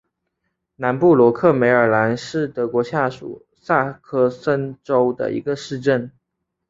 [0.77, 3.07] 南布罗克梅尔兰是德国下
[3.53, 6.11] 萨克森州的一个市镇。